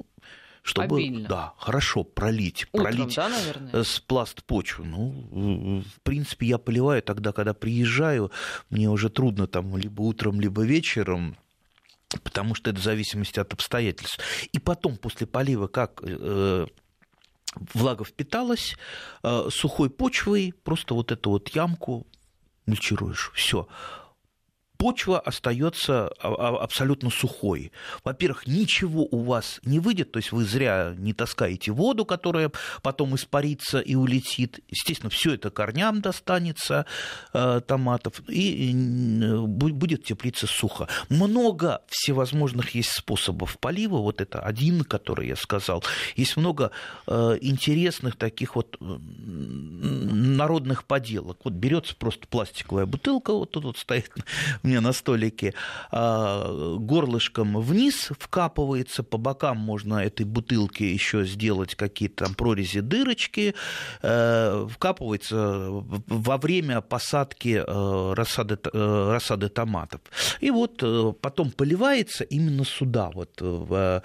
[0.63, 1.27] чтобы Обильно.
[1.27, 3.84] да, хорошо пролить, Утром, пролить да, наверное?
[3.84, 4.86] с пласт почвы.
[4.86, 8.31] Ну, в принципе, я поливаю тогда, когда приезжаю,
[8.69, 11.36] мне уже трудно там либо утром, либо вечером,
[12.23, 14.19] потому что это в зависимости от обстоятельств.
[14.51, 16.67] И потом после полива как э,
[17.73, 18.75] влага впиталась,
[19.23, 22.05] э, сухой почвой просто вот эту вот ямку
[22.67, 23.31] мульчируешь.
[23.34, 23.67] Все
[24.82, 27.72] почва остается абсолютно сухой.
[28.04, 33.15] Во-первых, ничего у вас не выйдет, то есть вы зря не таскаете воду, которая потом
[33.15, 34.60] испарится и улетит.
[34.70, 36.88] Естественно, все это корням достанется
[37.32, 40.88] э, томатов, и будет теплиться сухо.
[41.10, 45.84] Много всевозможных есть способов полива, вот это один, который я сказал.
[46.15, 46.72] Есть много
[47.06, 51.38] э, интересных таких вот народных поделок.
[51.44, 54.10] Вот берется просто пластиковая бутылка, вот тут вот стоит
[54.71, 55.53] меня на столике,
[55.91, 63.55] а, горлышком вниз вкапывается, по бокам можно этой бутылки еще сделать какие-то там прорези, дырочки,
[64.01, 70.01] э, вкапывается во время посадки э, рассады, э, рассады томатов.
[70.39, 70.84] И вот
[71.21, 74.03] потом поливается именно сюда, вот в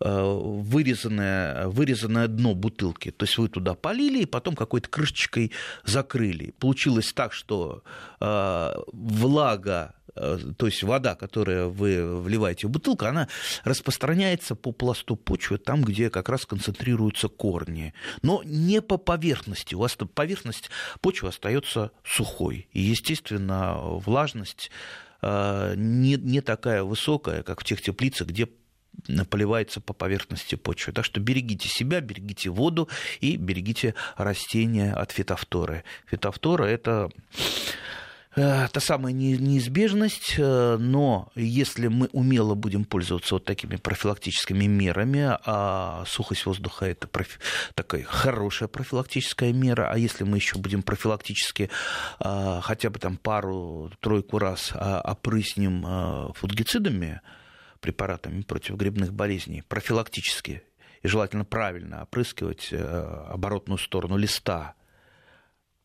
[0.00, 3.10] вырезанное, вырезанное дно бутылки.
[3.10, 5.50] То есть вы туда полили, и потом какой-то крышечкой
[5.84, 6.54] закрыли.
[6.60, 7.82] Получилось так, что
[8.20, 9.94] влага
[10.56, 13.28] то есть вода, которую вы вливаете в бутылку, она
[13.64, 17.94] распространяется по пласту почвы, там, где как раз концентрируются корни.
[18.22, 19.74] Но не по поверхности.
[19.74, 22.68] У вас поверхность почвы остается сухой.
[22.72, 24.70] И, естественно, влажность
[25.22, 28.48] э, не, не такая высокая, как в тех теплицах, где
[29.30, 30.92] поливается по поверхности почвы.
[30.92, 32.88] Так что берегите себя, берегите воду
[33.20, 35.84] и берегите растения от фитофторы.
[36.06, 37.10] Фитофтора– это
[37.80, 38.07] Э,
[38.38, 46.04] та самая неизбежность, э, но если мы умело будем пользоваться вот такими профилактическими мерами, а
[46.06, 47.38] сухость воздуха это профи...
[47.74, 51.70] такая хорошая профилактическая мера, а если мы еще будем профилактически
[52.20, 57.20] э, хотя бы там пару-тройку раз а, опрыснем фунгицидами,
[57.80, 60.62] препаратами против грибных болезней, профилактически,
[61.02, 64.74] и желательно правильно опрыскивать оборотную сторону листа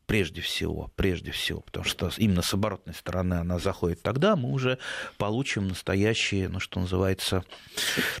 [0.06, 4.78] прежде всего, прежде всего, потому что именно с оборотной стороны она заходит, тогда мы уже
[5.16, 7.44] получим настоящие, ну что называется,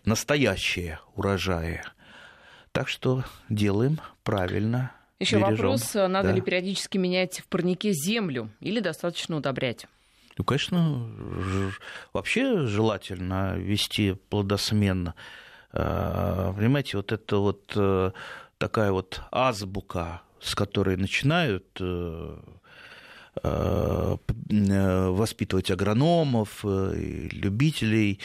[0.04, 1.82] настоящие урожаи.
[2.72, 4.92] Так что делаем правильно.
[5.20, 6.32] Еще вопрос, надо да.
[6.32, 9.86] ли периодически менять в парнике землю или достаточно удобрять?
[10.36, 11.08] Ну, конечно,
[12.12, 15.14] вообще желательно вести плодосменно.
[15.72, 18.10] А, понимаете, вот это вот э,
[18.58, 22.36] такая вот азбука с которой начинают э,
[23.42, 24.16] э,
[25.08, 28.20] воспитывать агрономов, э, любителей,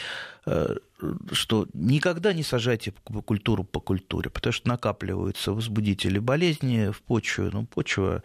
[1.31, 2.91] что никогда не сажайте
[3.25, 7.51] культуру по культуре, потому что накапливаются возбудители болезни в почве.
[7.53, 8.23] Ну, почва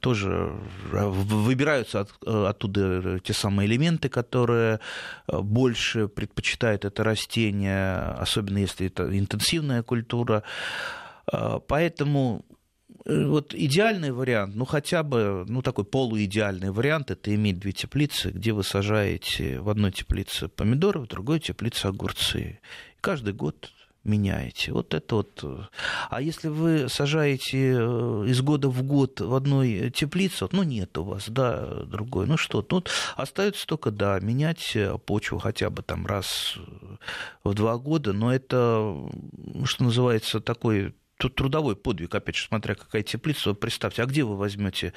[0.00, 0.52] тоже
[0.90, 4.80] выбираются от, оттуда те самые элементы, которые
[5.28, 10.42] больше предпочитает это растение, особенно если это интенсивная культура.
[11.68, 12.44] Поэтому
[13.04, 18.52] вот идеальный вариант, ну хотя бы, ну такой полуидеальный вариант, это иметь две теплицы, где
[18.52, 22.60] вы сажаете в одной теплице помидоры, в другой теплице огурцы.
[22.96, 23.70] И каждый год
[24.04, 24.72] меняете.
[24.72, 25.44] Вот это вот.
[26.10, 31.04] А если вы сажаете э, из года в год в одной теплице, ну нет у
[31.04, 32.84] вас, да, другой, ну что, ну
[33.16, 36.56] остается только, да, менять почву хотя бы там раз
[37.42, 38.94] в два года, но это,
[39.64, 44.36] что называется, такой тут трудовой подвиг, опять же, смотря какая теплица, представьте, а где вы
[44.36, 44.92] возьмете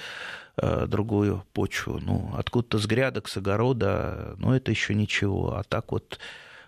[0.57, 1.99] э, другую почву?
[1.99, 5.55] Ну, откуда-то с грядок, с огорода, ну, это еще ничего.
[5.55, 6.19] А так вот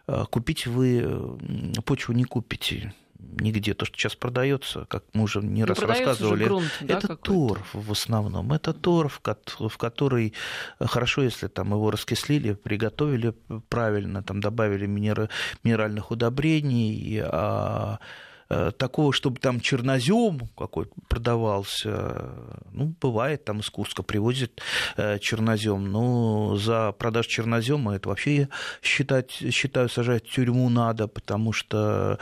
[0.08, 1.38] э, купить вы
[1.86, 3.74] почву не купите нигде.
[3.74, 7.70] То, что сейчас продается, как мы уже не ну, раз рассказывали, грунт, да, это торф
[7.74, 8.54] в основном.
[8.54, 10.34] Это торф, в который
[10.80, 13.34] хорошо, если там его раскислили, приготовили
[13.68, 22.34] правильно, там добавили минеральных удобрений, а Э, такого, чтобы там чернозем какой продавался,
[22.72, 24.62] ну, бывает, там из Курска привозят
[24.98, 28.50] э, чернозем, но за продажу чернозема это вообще
[28.82, 32.18] считать, считаю, сажать в тюрьму надо, потому что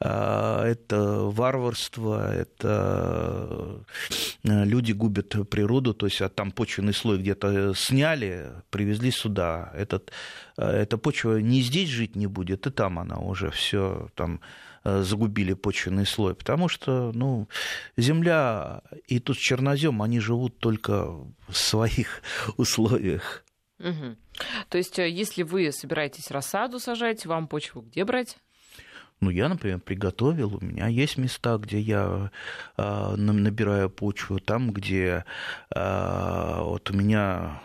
[0.00, 3.84] э, это варварство, это
[4.42, 9.72] люди губят природу, то есть а там почвенный слой где-то сняли, привезли сюда.
[9.74, 10.10] Этот,
[10.56, 14.40] эта почва не здесь жить не будет, и там она уже все там
[14.77, 17.48] Э, загубили почвенный слой, потому что ну,
[17.96, 21.06] земля и тут чернозем, они живут только
[21.48, 22.22] в своих
[22.56, 23.44] условиях.
[23.78, 24.16] Угу.
[24.68, 28.38] То есть, э, если вы собираетесь рассаду сажать, вам почву где брать?
[29.20, 32.30] Ну, я, например, приготовил, у меня есть места, где я
[32.76, 35.24] э, набираю почву, там, где
[35.74, 37.60] э, вот у меня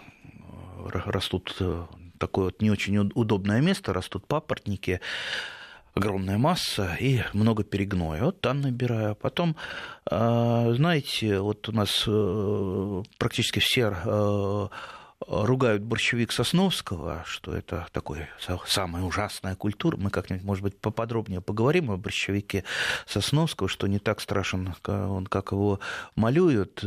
[1.05, 1.55] растут
[2.17, 5.01] такое вот не очень удобное место, растут папоротники,
[5.93, 8.23] огромная масса и много перегноя.
[8.23, 9.15] Вот там набираю.
[9.15, 9.55] Потом,
[10.05, 14.67] а, знаете, вот у нас э, практически все э,
[15.27, 18.27] ругают борщевик Сосновского, что это такой
[18.67, 19.97] самая ужасная культура.
[19.97, 22.63] Мы как-нибудь, может быть, поподробнее поговорим о борщевике
[23.05, 25.79] Сосновского, что не так страшен он, как его
[26.15, 26.83] малюют.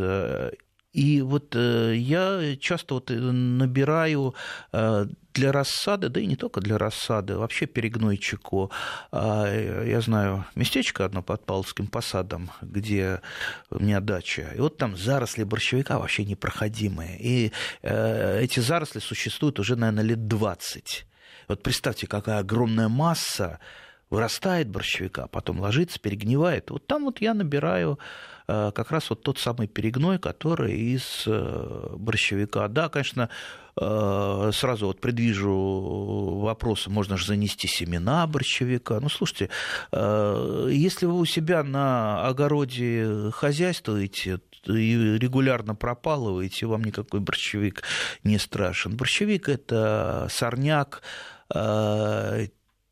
[0.97, 4.35] И вот э, я часто вот э, набираю
[4.73, 8.71] э, для рассады, да и не только для рассады, вообще перегнойчику.
[9.13, 9.45] А,
[9.85, 13.21] я знаю местечко одно под Павловским посадом, где
[13.69, 17.19] у меня дача, и вот там заросли борщевика вообще непроходимые.
[17.21, 21.07] И эти заросли существуют уже, наверное, лет 20.
[21.49, 23.61] Вот представьте, какая огромная масса
[24.09, 26.71] вырастает борщевика, потом ложится, перегнивает.
[26.71, 27.99] Вот там вот я набираю
[28.47, 32.69] как раз вот тот самый перегной, который из э, борщевика.
[32.69, 33.29] Да, конечно,
[33.81, 39.01] э, сразу вот предвижу вопросы, можно же занести семена борщевика.
[39.01, 39.51] Ну, слушайте,
[39.93, 47.83] если вы у себя на огороде хозяйствуете, и регулярно пропалываете, вам никакой борщевик
[48.25, 48.97] не страшен.
[48.97, 51.03] Борщевик– это сорняк,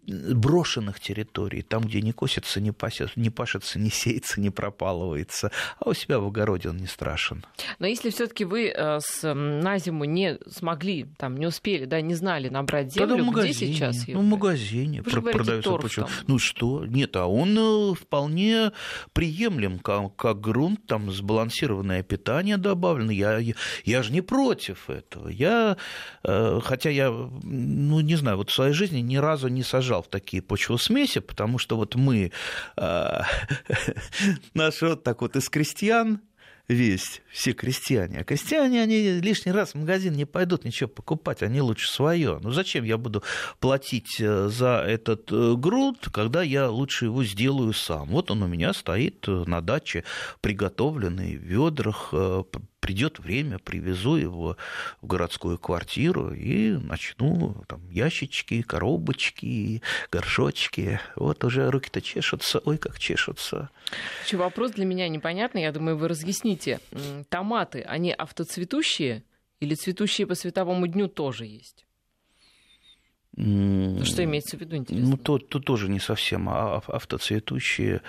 [0.07, 5.90] брошенных территорий, там, где не косится, не, пасется, не пашется, не сеется, не пропалывается, а
[5.90, 7.45] у себя в огороде он не страшен.
[7.79, 12.14] Но если все-таки вы э, с, на зиму не смогли, там, не успели, да, не
[12.14, 14.09] знали набрать землю, Тогда в магазине, где сейчас?
[14.09, 15.71] Ну, в магазине вы про- продается.
[15.71, 16.07] Торф, почему?
[16.27, 16.85] Ну что?
[16.87, 18.73] Нет, а он э, вполне
[19.12, 23.12] приемлем, как, как грунт, там сбалансированное питание добавлено.
[23.12, 25.29] Я, я, я же не против этого.
[25.29, 25.77] Я,
[26.25, 30.03] э, хотя я, ну, не знаю, вот в своей жизни ни разу не сажал сажал
[30.03, 32.33] в такие почвосмеси, потому что вот мы,
[32.77, 33.21] э,
[34.55, 36.21] наш род так вот из крестьян,
[36.68, 38.20] весь, все крестьяне.
[38.20, 42.38] А крестьяне, они лишний раз в магазин не пойдут ничего покупать, они лучше свое.
[42.42, 43.22] Ну зачем я буду
[43.61, 48.09] платить э, за этот э, грунт, когда я лучше его сделаю сам?
[48.09, 50.05] Вот он у меня стоит на даче,
[50.40, 52.12] приготовленный в ведрах,
[52.85, 54.59] придет время, привезу его
[55.00, 59.81] в городскую квартиру и начну там ящички, коробочки,
[60.12, 61.00] горшочки.
[61.16, 63.70] Вот уже руки-то чешутся, ой, как чешутся.
[64.25, 66.81] Еще вопрос для меня непонятный, я думаю, вы разъясните.
[67.29, 69.25] Томаты, они автоцветущие
[69.61, 71.87] или цветущие по световому дню тоже есть?
[73.37, 75.11] Что имеется в виду, интересно?
[75.11, 78.03] Ну, то, то тоже не совсем а автоцветущие.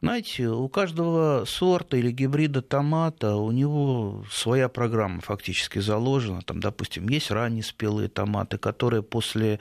[0.00, 6.42] Знаете, у каждого сорта или гибрида томата у него своя программа фактически заложена.
[6.42, 9.58] Там, допустим, есть ранние спелые томаты, которые после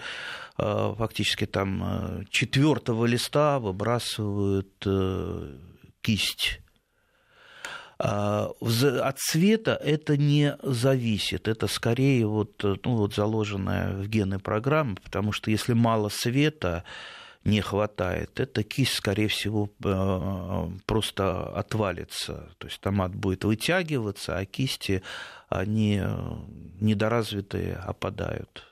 [0.60, 5.56] э, фактически там э, четвертого листа выбрасывают э,
[6.02, 6.60] кисть.
[7.98, 14.98] А, от цвета это не зависит, это скорее вот, ну, вот заложенная в гены программа,
[14.98, 16.84] потому что если мало света,
[17.48, 22.50] не хватает, эта кисть, скорее всего, э, просто отвалится.
[22.58, 25.02] То есть томат будет вытягиваться, а кисти,
[25.48, 26.08] они э,
[26.82, 28.68] недоразвитые опадают.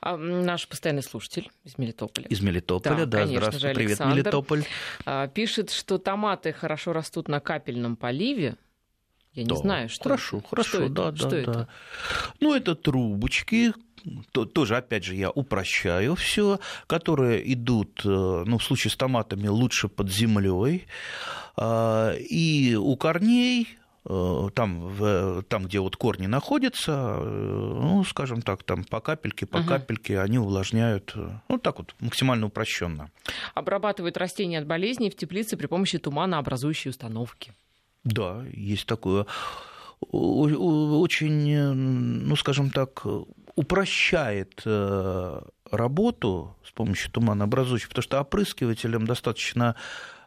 [0.00, 2.26] А наш постоянный слушатель из Мелитополя.
[2.28, 4.64] Из Мелитополя, да, да здравствуйте, привет, Мелитополь.
[5.04, 8.56] А, пишет, что томаты хорошо растут на капельном поливе,
[9.38, 9.56] я не да.
[9.56, 10.48] знаю, что Хорошо, это.
[10.48, 11.12] хорошо, что да, это?
[11.12, 11.38] да, что да.
[11.38, 11.68] Это?
[12.40, 13.72] Ну, это трубочки,
[14.32, 19.46] то, тоже, опять же, я упрощаю все, которые идут, э, ну, в случае с томатами
[19.46, 20.86] лучше под землей,
[21.56, 23.68] а, и у корней
[24.04, 29.46] э, там, в, там, где вот корни находятся, э, ну, скажем так, там по капельке,
[29.46, 29.68] по угу.
[29.68, 31.14] капельке они увлажняют,
[31.48, 33.12] ну, так вот, максимально упрощенно.
[33.54, 37.52] Обрабатывают растения от болезней в теплице при помощи туманообразующей установки.
[38.04, 39.26] Да, есть такое.
[40.00, 43.04] Очень, ну, скажем так,
[43.58, 45.40] упрощает э,
[45.72, 49.74] работу с помощью туманообразующих, потому что опрыскивателям достаточно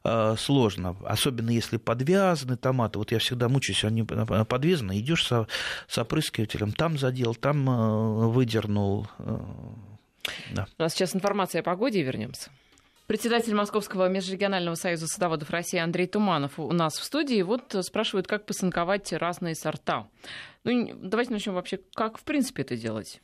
[0.03, 2.99] э, сложно, особенно если подвязаны томаты.
[2.99, 5.47] Вот я всегда мучаюсь, они подвязаны, идешь со,
[5.87, 9.07] с опрыскивателем, там задел, там э, выдернул.
[10.51, 10.67] Да.
[10.77, 12.51] У нас сейчас информация о погоде, вернемся.
[13.07, 17.41] Председатель Московского межрегионального союза садоводов России Андрей Туманов у нас в студии.
[17.41, 20.07] Вот спрашивают, как посынковать разные сорта.
[20.63, 23.21] Ну, давайте начнем вообще, как в принципе это делать?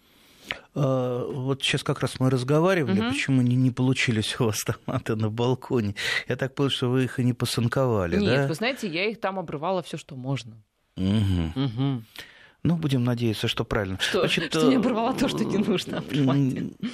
[0.75, 3.09] А, вот сейчас как раз мы разговаривали, угу.
[3.09, 5.95] почему не, не получились у вас томаты на балконе.
[6.27, 8.47] Я так понял, что вы их и не посынковали, Нет, да?
[8.47, 10.61] вы знаете, я их там обрывала все, что можно.
[10.95, 11.51] Угу.
[11.55, 12.03] Угу.
[12.67, 13.97] Ну, будем надеяться, что правильно.
[13.97, 16.03] Что, Значит, что не э, оборвала то, что не нужно.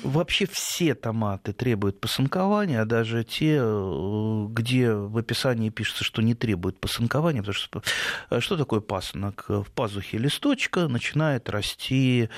[0.03, 6.35] Вообще все томаты требуют посынкования, а даже те, э, где в описании пишется, что не
[6.35, 7.81] требуют посынкования, потому что
[8.29, 9.45] э, что такое пасынок?
[9.47, 12.29] В пазухе листочка начинает расти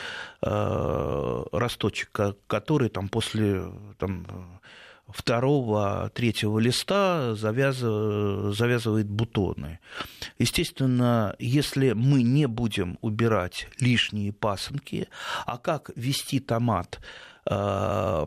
[0.42, 3.66] э, росточек, который там после
[3.98, 4.62] там,
[5.16, 9.80] второго, третьего листа завязывает бутоны.
[10.38, 15.08] Естественно, если мы не будем убирать лишние пасынки,
[15.46, 17.00] а как вести томат,
[17.50, 18.26] э,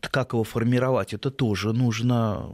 [0.00, 2.48] как его формировать, это тоже нужно,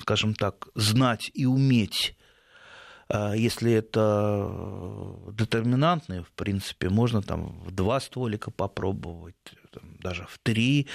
[0.00, 2.14] скажем так, знать и уметь
[3.10, 4.52] а если это
[5.32, 9.34] детерминантные, в принципе, можно там в два стволика попробовать,
[10.00, 10.86] даже в три.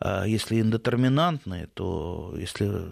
[0.00, 2.90] А если индетерминантные, то, если,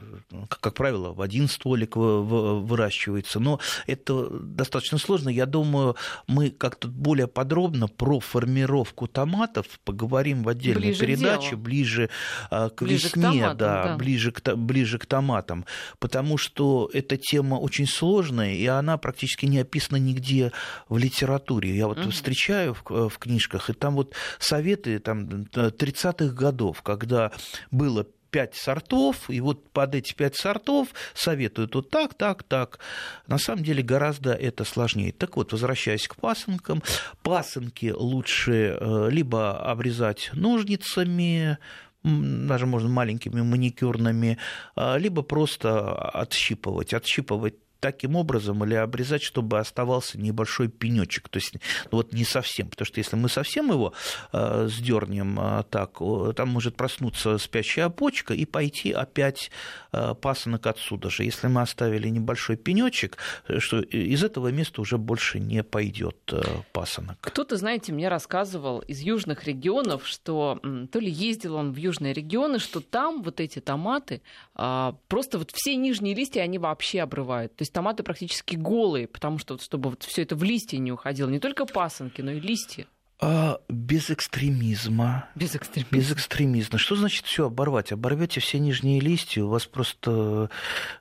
[0.48, 3.40] как правило, в один стволик выращивается.
[3.40, 5.28] Но это достаточно сложно.
[5.28, 11.58] Я думаю, мы как-то более подробно про формировку томатов поговорим в отдельной ближе передаче, к
[11.58, 12.10] ближе
[12.50, 13.96] а, к ближе весне, к томатам, да, да.
[13.96, 15.64] Ближе, к, ближе к томатам.
[15.98, 20.52] Потому что эта тема очень сложная, и она практически не описана нигде
[20.88, 21.76] в литературе.
[21.76, 22.10] Я вот угу.
[22.10, 27.32] встречаю в, в книжках, и там вот советы там, 30-х годов, когда
[27.70, 32.78] было пять сортов, и вот под эти пять сортов советуют вот так, так, так.
[33.26, 35.12] На самом деле гораздо это сложнее.
[35.12, 36.82] Так вот, возвращаясь к пасынкам,
[37.22, 41.58] пасынки лучше э, либо обрезать ножницами,
[42.04, 44.38] даже можно маленькими маникюрными,
[44.76, 46.94] а, либо просто отщипывать.
[46.94, 51.28] Отщипывать таким образом или обрезать, чтобы оставался небольшой пенечек.
[51.28, 51.54] То есть
[51.90, 53.92] ну, вот не совсем, потому что если мы совсем его
[54.32, 55.98] э, сдернем э, так,
[56.36, 59.50] там может проснуться спящая почка и пойти опять
[59.92, 61.24] э, пасынок отсюда же.
[61.24, 66.42] Если мы оставили небольшой пенечек, э, что из этого места уже больше не пойдет э,
[66.72, 67.18] пасынок.
[67.20, 70.60] Кто-то, знаете, мне рассказывал из южных регионов, что
[70.90, 74.22] то ли ездил он в южные регионы, что там вот эти томаты
[74.56, 77.54] э, просто вот все нижние листья они вообще обрывают.
[77.56, 81.28] То есть томаты практически голые, потому что, чтобы вот все это в листья не уходило,
[81.28, 82.86] не только пасынки, но и листья.
[83.20, 85.28] А, без экстремизма.
[85.34, 85.98] Без экстремизма.
[85.98, 86.78] Без экстремизма.
[86.78, 87.90] Что значит все оборвать?
[87.90, 90.50] Оборвете все нижние листья, у вас просто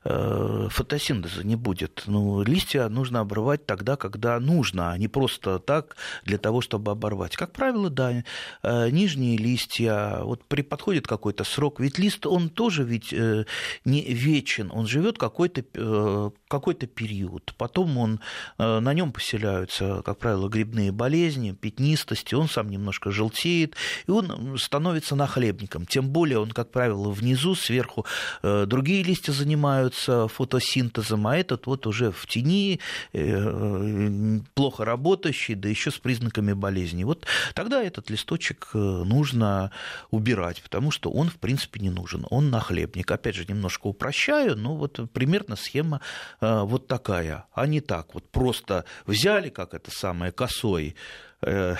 [0.02, 2.02] э, фотосинтеза не будет.
[2.06, 7.36] Ну, листья нужно обрывать тогда, когда нужно, а не просто так для того, чтобы оборвать.
[7.36, 8.24] Как правило, да,
[8.64, 13.44] э, нижние листья, вот при подходит какой-то срок, ведь лист, он тоже ведь э,
[13.84, 18.20] не вечен, он живет какой-то э, какой период, потом он,
[18.58, 24.10] э, на нем поселяются, как правило, грибные болезни, пятнистые, толстости, он сам немножко желтеет, и
[24.10, 25.86] он становится нахлебником.
[25.86, 28.06] Тем более он, как правило, внизу, сверху
[28.42, 32.80] э, другие листья занимаются фотосинтезом, а этот вот уже в тени,
[33.12, 37.04] э, плохо работающий, да еще с признаками болезни.
[37.04, 39.70] Вот тогда этот листочек э, нужно
[40.10, 42.26] убирать, потому что он, в принципе, не нужен.
[42.30, 43.10] Он нахлебник.
[43.10, 46.00] Опять же, немножко упрощаю, но вот примерно схема
[46.40, 48.14] вот такая, а не так.
[48.14, 50.94] Вот просто взяли, как это самое, косой,
[51.40, 51.76] Э,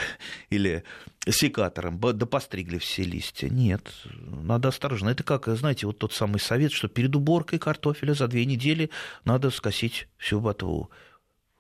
[0.50, 0.84] или
[1.28, 3.48] секатором, да постригли все листья.
[3.48, 5.10] Нет, надо осторожно.
[5.10, 8.90] Это как, знаете, вот тот самый совет, что перед уборкой картофеля за две недели
[9.24, 10.90] надо скосить всю ботву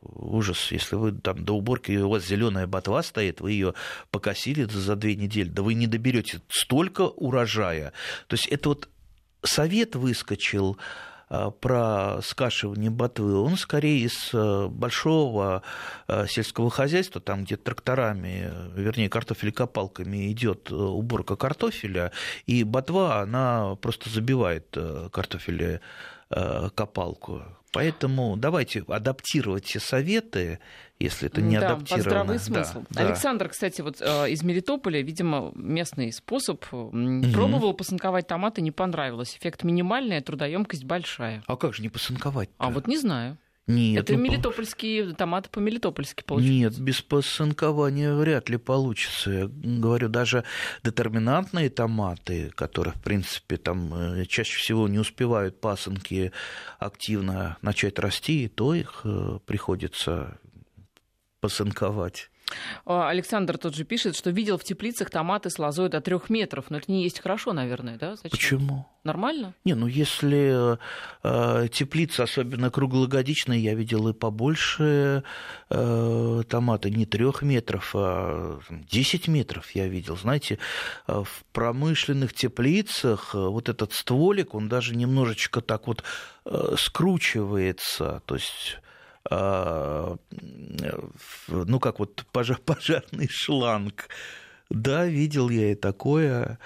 [0.00, 3.74] ужас, если вы там до уборки, у вас зеленая ботва стоит, вы ее
[4.10, 7.92] покосили за две недели, да вы не доберете столько урожая.
[8.28, 8.88] То есть это вот
[9.42, 10.78] совет выскочил
[11.60, 15.62] про скашивание ботвы, он скорее из э, большого
[16.06, 22.12] э, сельского хозяйства, там, где тракторами, вернее, картофелекопалками идет уборка картофеля,
[22.46, 24.76] и ботва, она просто забивает
[25.12, 25.80] картофеля
[26.74, 27.42] копалку.
[27.72, 30.58] Поэтому давайте адаптировать все советы,
[30.98, 32.02] если это не да, адаптировано.
[32.02, 32.84] здравый смысл.
[32.90, 33.50] Да, Александр, да.
[33.50, 36.64] кстати, вот э, из Мелитополя, видимо, местный способ.
[36.72, 37.32] Угу.
[37.32, 39.36] Пробовал посынковать томаты, не понравилось.
[39.36, 41.42] Эффект минимальный, а трудоемкость большая.
[41.46, 42.48] А как же не посынковать?
[42.48, 42.54] -то?
[42.58, 43.36] А вот не знаю.
[43.68, 44.04] Нет.
[44.04, 46.80] Это ну, мелитопольские томаты по-мелитопольски получаются.
[46.80, 49.30] Нет, без посынкования вряд ли получится.
[49.30, 50.44] Я говорю, даже
[50.82, 56.32] детерминантные томаты, которые, в принципе, там э, чаще всего не успевают пасынки
[56.78, 60.38] активно начать расти, то их э, приходится
[61.40, 62.30] посынковать.
[62.84, 66.70] А, Александр тот же пишет, что видел в теплицах томаты с лозой до трех метров.
[66.70, 68.16] Но это не есть хорошо, наверное, да?
[68.16, 68.30] Зачем?
[68.30, 68.86] Почему?
[69.04, 69.54] Нормально?
[69.64, 70.76] Не, ну если
[71.22, 75.22] э, теплица, особенно круглогодичная, я видел и побольше
[75.70, 80.16] э, томаты, не трех метров, а 10 метров я видел.
[80.16, 80.58] Знаете,
[81.06, 86.02] э, в промышленных теплицах э, вот этот стволик, он даже немножечко так вот
[86.44, 88.22] э, скручивается.
[88.26, 88.78] То есть
[89.30, 90.18] ну,
[91.80, 94.08] как вот пожар, пожарный шланг.
[94.70, 96.58] Да, видел я и такое.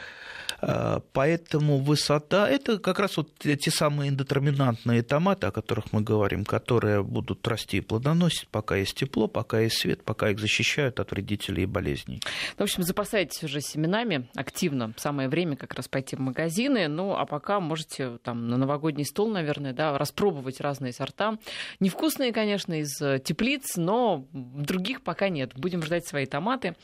[1.12, 7.02] Поэтому высота– это как раз вот те самые индетерминантные томаты, о которых мы говорим, которые
[7.02, 11.64] будут расти и плодоносить, пока есть тепло, пока есть свет, пока их защищают от вредителей
[11.64, 12.20] и болезней.
[12.56, 14.92] В общем, запасайтесь уже семенами активно.
[14.98, 16.86] Самое время как раз пойти в магазины.
[16.86, 21.38] Ну, а пока можете там на новогодний стол, наверное, да, распробовать разные сорта.
[21.80, 25.54] Невкусные, конечно, из теплиц, но других пока нет.
[25.56, 26.76] Будем ждать свои томаты.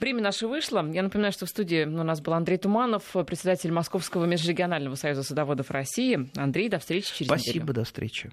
[0.00, 0.59] Время наше вышло.
[0.92, 5.70] Я напоминаю, что в студии у нас был Андрей Туманов, председатель Московского межрегионального союза садоводов
[5.70, 6.28] России.
[6.36, 7.74] Андрей, до встречи через Спасибо, неделю.
[7.74, 8.30] до встречи.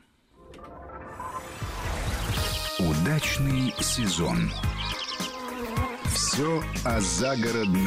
[2.79, 4.51] Удачный сезон.
[6.05, 7.85] Все о загородной